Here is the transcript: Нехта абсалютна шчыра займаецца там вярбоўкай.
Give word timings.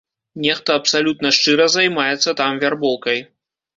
Нехта 0.45 0.77
абсалютна 0.79 1.33
шчыра 1.39 1.67
займаецца 1.75 2.37
там 2.41 2.51
вярбоўкай. 2.65 3.19